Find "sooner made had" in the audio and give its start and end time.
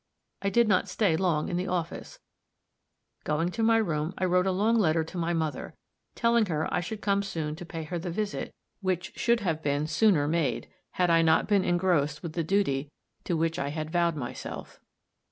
9.85-11.11